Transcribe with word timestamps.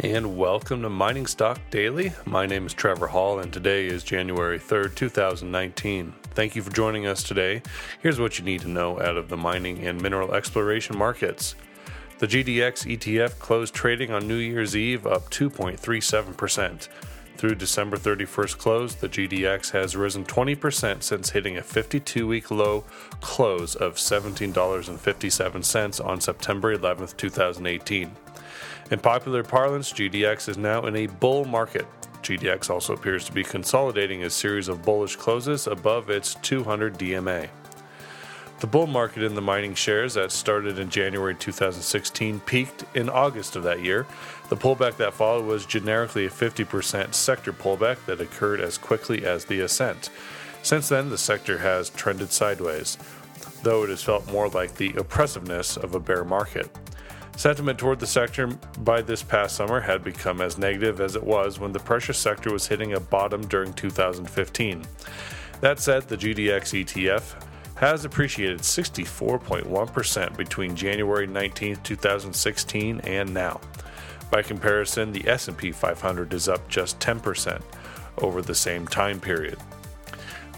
And 0.00 0.36
welcome 0.36 0.82
to 0.82 0.90
Mining 0.90 1.24
Stock 1.24 1.58
Daily. 1.70 2.12
My 2.26 2.44
name 2.44 2.66
is 2.66 2.74
Trevor 2.74 3.06
Hall, 3.06 3.38
and 3.38 3.50
today 3.50 3.86
is 3.86 4.04
January 4.04 4.58
3rd, 4.58 4.94
2019. 4.94 6.12
Thank 6.34 6.54
you 6.54 6.60
for 6.60 6.70
joining 6.70 7.06
us 7.06 7.22
today. 7.22 7.62
Here's 8.02 8.20
what 8.20 8.38
you 8.38 8.44
need 8.44 8.60
to 8.60 8.68
know 8.68 9.00
out 9.00 9.16
of 9.16 9.30
the 9.30 9.38
mining 9.38 9.86
and 9.86 9.98
mineral 9.98 10.34
exploration 10.34 10.98
markets. 10.98 11.54
The 12.18 12.26
GDX 12.26 12.94
ETF 12.94 13.38
closed 13.38 13.72
trading 13.72 14.10
on 14.12 14.28
New 14.28 14.36
Year's 14.36 14.76
Eve 14.76 15.06
up 15.06 15.30
2.37%. 15.30 16.88
Through 17.36 17.56
December 17.56 17.98
31st 17.98 18.56
close, 18.56 18.94
the 18.94 19.10
GDX 19.10 19.72
has 19.72 19.94
risen 19.94 20.24
20% 20.24 21.02
since 21.02 21.28
hitting 21.30 21.58
a 21.58 21.62
52 21.62 22.26
week 22.26 22.50
low 22.50 22.84
close 23.20 23.74
of 23.74 23.96
$17.57 23.96 26.06
on 26.06 26.20
September 26.20 26.72
11, 26.72 27.08
2018. 27.16 28.10
In 28.90 28.98
popular 28.98 29.42
parlance, 29.42 29.92
GDX 29.92 30.48
is 30.48 30.56
now 30.56 30.86
in 30.86 30.96
a 30.96 31.08
bull 31.08 31.44
market. 31.44 31.84
GDX 32.22 32.70
also 32.70 32.94
appears 32.94 33.26
to 33.26 33.32
be 33.32 33.44
consolidating 33.44 34.24
a 34.24 34.30
series 34.30 34.68
of 34.68 34.82
bullish 34.82 35.16
closes 35.16 35.66
above 35.66 36.08
its 36.08 36.36
200 36.36 36.98
DMA. 36.98 37.50
The 38.58 38.66
bull 38.66 38.86
market 38.86 39.22
in 39.22 39.34
the 39.34 39.42
mining 39.42 39.74
shares 39.74 40.14
that 40.14 40.32
started 40.32 40.78
in 40.78 40.88
January 40.88 41.34
2016 41.34 42.40
peaked 42.40 42.84
in 42.94 43.10
August 43.10 43.54
of 43.54 43.64
that 43.64 43.82
year. 43.82 44.06
The 44.48 44.56
pullback 44.56 44.96
that 44.96 45.12
followed 45.12 45.44
was 45.44 45.66
generically 45.66 46.24
a 46.24 46.30
50% 46.30 47.12
sector 47.12 47.52
pullback 47.52 48.06
that 48.06 48.22
occurred 48.22 48.62
as 48.62 48.78
quickly 48.78 49.26
as 49.26 49.44
the 49.44 49.60
ascent. 49.60 50.08
Since 50.62 50.88
then, 50.88 51.10
the 51.10 51.18
sector 51.18 51.58
has 51.58 51.90
trended 51.90 52.32
sideways, 52.32 52.96
though 53.62 53.82
it 53.82 53.90
has 53.90 54.02
felt 54.02 54.32
more 54.32 54.48
like 54.48 54.76
the 54.76 54.94
oppressiveness 54.96 55.76
of 55.76 55.94
a 55.94 56.00
bear 56.00 56.24
market. 56.24 56.74
Sentiment 57.36 57.78
toward 57.78 58.00
the 58.00 58.06
sector 58.06 58.46
by 58.78 59.02
this 59.02 59.22
past 59.22 59.56
summer 59.56 59.80
had 59.80 60.02
become 60.02 60.40
as 60.40 60.56
negative 60.56 61.02
as 61.02 61.14
it 61.14 61.22
was 61.22 61.60
when 61.60 61.72
the 61.72 61.78
precious 61.78 62.16
sector 62.16 62.50
was 62.50 62.66
hitting 62.66 62.94
a 62.94 63.00
bottom 63.00 63.46
during 63.48 63.74
2015. 63.74 64.82
That 65.60 65.78
said, 65.78 66.08
the 66.08 66.16
GDX 66.16 66.84
ETF 66.84 67.45
has 67.76 68.04
appreciated 68.04 68.60
64.1% 68.60 70.36
between 70.36 70.74
January 70.76 71.26
19, 71.26 71.76
2016 71.76 73.00
and 73.00 73.32
now. 73.32 73.60
By 74.30 74.42
comparison, 74.42 75.12
the 75.12 75.28
S&P 75.28 75.72
500 75.72 76.32
is 76.32 76.48
up 76.48 76.66
just 76.68 76.98
10% 77.00 77.62
over 78.18 78.42
the 78.42 78.54
same 78.54 78.86
time 78.88 79.20
period. 79.20 79.58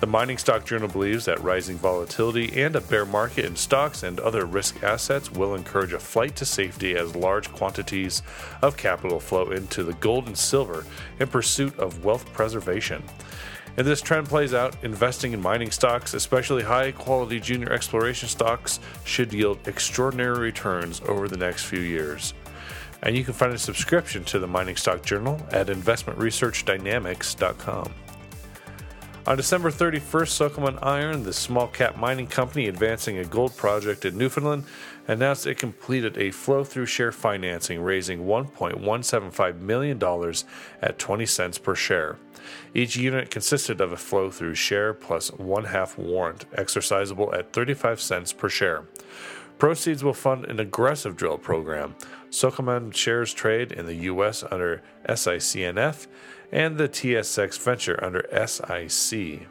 The 0.00 0.06
Mining 0.06 0.38
Stock 0.38 0.64
Journal 0.64 0.86
believes 0.86 1.24
that 1.24 1.42
rising 1.42 1.76
volatility 1.76 2.62
and 2.62 2.76
a 2.76 2.80
bear 2.80 3.04
market 3.04 3.44
in 3.44 3.56
stocks 3.56 4.04
and 4.04 4.20
other 4.20 4.46
risk 4.46 4.84
assets 4.84 5.32
will 5.32 5.56
encourage 5.56 5.92
a 5.92 5.98
flight 5.98 6.36
to 6.36 6.44
safety 6.44 6.96
as 6.96 7.16
large 7.16 7.52
quantities 7.52 8.22
of 8.62 8.76
capital 8.76 9.18
flow 9.18 9.50
into 9.50 9.82
the 9.82 9.94
gold 9.94 10.28
and 10.28 10.38
silver 10.38 10.86
in 11.18 11.26
pursuit 11.26 11.76
of 11.80 12.04
wealth 12.04 12.32
preservation. 12.32 13.02
And 13.78 13.86
this 13.86 14.02
trend 14.02 14.28
plays 14.28 14.52
out, 14.54 14.76
investing 14.82 15.32
in 15.32 15.40
mining 15.40 15.70
stocks, 15.70 16.12
especially 16.12 16.64
high 16.64 16.90
quality 16.90 17.38
junior 17.38 17.72
exploration 17.72 18.28
stocks, 18.28 18.80
should 19.04 19.32
yield 19.32 19.68
extraordinary 19.68 20.36
returns 20.36 21.00
over 21.06 21.28
the 21.28 21.36
next 21.36 21.66
few 21.66 21.78
years. 21.78 22.34
And 23.04 23.16
you 23.16 23.22
can 23.22 23.34
find 23.34 23.52
a 23.52 23.58
subscription 23.58 24.24
to 24.24 24.40
the 24.40 24.48
Mining 24.48 24.74
Stock 24.74 25.04
Journal 25.04 25.40
at 25.52 25.68
investmentresearchdynamics.com. 25.68 27.94
On 29.28 29.36
December 29.36 29.70
31st, 29.70 30.00
Sokoman 30.50 30.78
Iron, 30.80 31.22
the 31.22 31.34
small 31.34 31.66
cap 31.66 31.98
mining 31.98 32.28
company 32.28 32.66
advancing 32.66 33.18
a 33.18 33.26
gold 33.26 33.54
project 33.58 34.06
in 34.06 34.16
Newfoundland, 34.16 34.64
announced 35.06 35.46
it 35.46 35.58
completed 35.58 36.16
a 36.16 36.30
flow 36.30 36.64
through 36.64 36.86
share 36.86 37.12
financing, 37.12 37.82
raising 37.82 38.20
$1.175 38.20 39.60
million 39.60 40.02
at 40.80 40.98
20 40.98 41.26
cents 41.26 41.58
per 41.58 41.74
share. 41.74 42.16
Each 42.72 42.96
unit 42.96 43.30
consisted 43.30 43.82
of 43.82 43.92
a 43.92 43.98
flow 43.98 44.30
through 44.30 44.54
share 44.54 44.94
plus 44.94 45.30
one 45.32 45.64
half 45.64 45.98
warrant, 45.98 46.50
exercisable 46.52 47.34
at 47.34 47.52
35 47.52 48.00
cents 48.00 48.32
per 48.32 48.48
share. 48.48 48.84
Proceeds 49.58 50.04
will 50.04 50.14
fund 50.14 50.44
an 50.44 50.60
aggressive 50.60 51.16
drill 51.16 51.36
program. 51.36 51.96
Sokoman 52.30 52.94
shares 52.94 53.34
trade 53.34 53.72
in 53.72 53.86
the 53.86 53.94
U.S. 53.94 54.44
under 54.50 54.82
SICNF 55.08 56.06
and 56.52 56.78
the 56.78 56.88
TSX 56.88 57.58
Venture 57.58 58.02
under 58.02 58.24
SIC. 58.46 59.48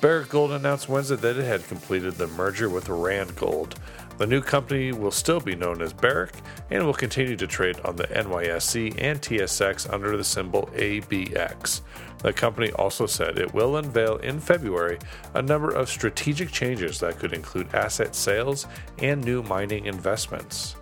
Barrick 0.00 0.28
Gold 0.28 0.50
announced 0.52 0.88
Wednesday 0.88 1.16
that 1.16 1.36
it 1.36 1.44
had 1.44 1.66
completed 1.68 2.14
the 2.14 2.26
merger 2.26 2.68
with 2.68 2.86
Randgold. 2.86 3.74
The 4.18 4.26
new 4.26 4.40
company 4.40 4.92
will 4.92 5.10
still 5.10 5.40
be 5.40 5.54
known 5.54 5.82
as 5.82 5.92
Barrick 5.92 6.32
and 6.70 6.86
will 6.86 6.94
continue 6.94 7.36
to 7.36 7.46
trade 7.46 7.78
on 7.84 7.96
the 7.96 8.06
NYSE 8.06 8.94
and 8.98 9.20
TSX 9.20 9.92
under 9.92 10.16
the 10.16 10.24
symbol 10.24 10.70
ABX. 10.74 11.82
The 12.22 12.32
company 12.32 12.72
also 12.72 13.04
said 13.04 13.38
it 13.38 13.52
will 13.52 13.76
unveil 13.76 14.16
in 14.16 14.40
February 14.40 14.98
a 15.34 15.42
number 15.42 15.70
of 15.70 15.90
strategic 15.90 16.50
changes 16.50 16.98
that 17.00 17.18
could 17.18 17.34
include 17.34 17.74
asset 17.74 18.14
sales 18.14 18.66
and 19.00 19.22
new 19.22 19.42
mining 19.42 19.84
investments. 19.84 20.76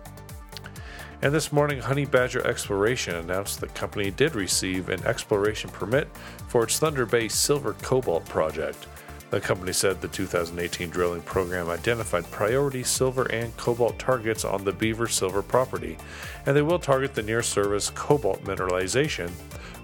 And 1.21 1.33
this 1.33 1.51
morning, 1.51 1.79
Honey 1.79 2.05
Badger 2.05 2.45
Exploration 2.45 3.15
announced 3.15 3.59
the 3.59 3.67
company 3.67 4.11
did 4.11 4.35
receive 4.35 4.89
an 4.89 5.03
exploration 5.05 5.69
permit 5.71 6.07
for 6.47 6.63
its 6.63 6.79
Thunder 6.79 7.05
Bay 7.05 7.27
Silver 7.27 7.73
Cobalt 7.81 8.25
project. 8.25 8.87
The 9.35 9.41
company 9.41 9.73
said 9.73 9.99
the 9.99 10.07
2018 10.07 10.89
drilling 10.89 11.21
program 11.23 11.69
identified 11.69 12.31
priority 12.31 12.83
silver 12.83 13.25
and 13.33 13.57
cobalt 13.57 13.99
targets 13.99 14.45
on 14.45 14.63
the 14.63 14.71
Beaver 14.71 15.09
Silver 15.09 15.41
property, 15.41 15.97
and 16.45 16.55
they 16.55 16.61
will 16.61 16.79
target 16.79 17.13
the 17.13 17.21
near 17.21 17.43
surface 17.43 17.89
cobalt 17.89 18.45
mineralization, 18.45 19.29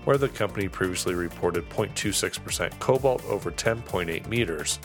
where 0.06 0.18
the 0.18 0.30
company 0.30 0.70
previously 0.70 1.16
reported 1.16 1.70
0.26% 1.70 2.80
cobalt 2.80 3.26
over 3.26 3.52
10.8 3.52 4.26
meters. 4.28 4.80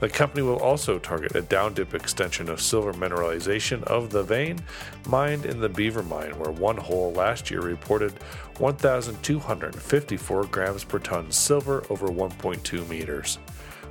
The 0.00 0.08
company 0.08 0.42
will 0.42 0.58
also 0.58 0.98
target 0.98 1.36
a 1.36 1.42
down 1.42 1.74
dip 1.74 1.94
extension 1.94 2.48
of 2.48 2.60
silver 2.60 2.92
mineralization 2.92 3.84
of 3.84 4.10
the 4.10 4.24
vein 4.24 4.58
mined 5.06 5.46
in 5.46 5.60
the 5.60 5.68
Beaver 5.68 6.02
Mine, 6.02 6.36
where 6.36 6.50
one 6.50 6.78
hole 6.78 7.12
last 7.12 7.48
year 7.48 7.60
reported 7.60 8.14
1,254 8.58 10.44
grams 10.46 10.82
per 10.82 10.98
ton 10.98 11.30
silver 11.30 11.84
over 11.88 12.08
1.2 12.08 12.88
meters. 12.88 13.38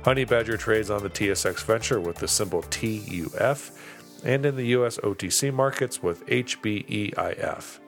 Honey 0.02 0.24
Badger 0.24 0.56
trades 0.56 0.88
on 0.88 1.02
the 1.02 1.10
TSX 1.10 1.62
Venture 1.62 2.00
with 2.00 2.16
the 2.16 2.26
symbol 2.26 2.62
TUF 2.62 3.70
and 4.24 4.46
in 4.46 4.56
the 4.56 4.68
US 4.68 4.96
OTC 4.98 5.52
markets 5.52 6.02
with 6.02 6.24
HBEIF. 6.24 7.80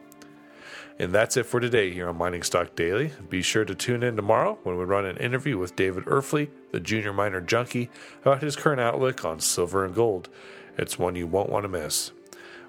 And 0.99 1.11
that's 1.11 1.39
it 1.39 1.47
for 1.47 1.59
today 1.59 1.91
here 1.91 2.11
on 2.11 2.19
Mining 2.19 2.43
Stock 2.43 2.75
Daily. 2.75 3.13
Be 3.31 3.41
sure 3.41 3.65
to 3.65 3.75
tune 3.75 4.03
in 4.03 4.15
tomorrow 4.15 4.59
when 4.63 4.77
we 4.77 4.85
run 4.85 5.07
an 5.07 5.17
interview 5.17 5.57
with 5.57 5.75
David 5.75 6.05
Erfle, 6.05 6.51
the 6.71 6.81
junior 6.81 7.15
miner 7.15 7.41
junkie, 7.41 7.89
about 8.21 8.43
his 8.43 8.57
current 8.57 8.81
outlook 8.81 9.25
on 9.25 9.41
silver 9.41 9.83
and 9.83 9.95
gold. 9.95 10.29
It's 10.77 10.99
one 10.99 11.17
you 11.17 11.27
won't 11.27 11.49
want 11.49 11.65
to 11.65 11.69
miss. 11.69 12.13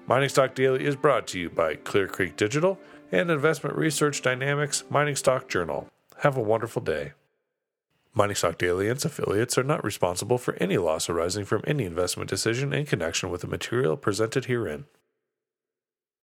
Mining 0.06 0.30
Stock 0.30 0.54
Daily 0.54 0.86
is 0.86 0.96
brought 0.96 1.26
to 1.28 1.38
you 1.38 1.50
by 1.50 1.74
Clear 1.74 2.08
Creek 2.08 2.36
Digital 2.36 2.78
and 3.12 3.30
Investment 3.30 3.76
Research 3.76 4.22
Dynamics 4.22 4.84
Mining 4.88 5.16
Stock 5.16 5.48
Journal. 5.48 5.86
Have 6.20 6.38
a 6.38 6.42
wonderful 6.42 6.80
day. 6.80 7.12
Mining 8.16 8.36
Stock 8.36 8.58
Daily 8.58 8.86
and 8.86 8.94
its 8.94 9.04
affiliates 9.04 9.58
are 9.58 9.64
not 9.64 9.82
responsible 9.82 10.38
for 10.38 10.54
any 10.60 10.78
loss 10.78 11.08
arising 11.08 11.44
from 11.44 11.64
any 11.66 11.84
investment 11.84 12.30
decision 12.30 12.72
in 12.72 12.86
connection 12.86 13.28
with 13.28 13.40
the 13.40 13.48
material 13.48 13.96
presented 13.96 14.44
herein. 14.44 14.84